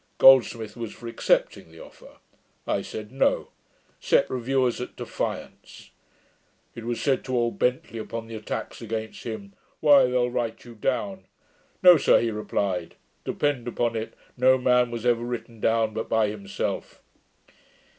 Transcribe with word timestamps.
Goldsmith 0.17 0.75
was 0.75 0.93
for 0.93 1.07
accepting 1.07 1.69
the 1.71 1.79
offer. 1.83 2.17
I 2.65 2.81
said, 2.81 3.11
No; 3.11 3.49
set 3.99 4.27
reviewers 4.31 4.81
at 4.81 4.95
defiance. 4.95 5.91
It 6.73 6.85
was 6.85 6.99
said 6.99 7.23
to 7.25 7.37
old 7.37 7.59
Bentley, 7.59 7.99
upon 7.99 8.25
the 8.25 8.33
attacks 8.33 8.81
against 8.81 9.25
him, 9.25 9.53
"Why, 9.79 10.05
they'll 10.07 10.31
write 10.31 10.65
you 10.65 10.73
down." 10.73 11.25
"No, 11.83 11.97
sir," 11.97 12.19
he 12.19 12.31
replied; 12.31 12.95
"depend 13.25 13.67
upon 13.67 13.95
it, 13.95 14.15
no 14.35 14.57
man 14.57 14.89
was 14.89 15.05
ever 15.05 15.23
written 15.23 15.59
down 15.59 15.93
but 15.93 16.09
by 16.09 16.29
himself."' 16.29 16.99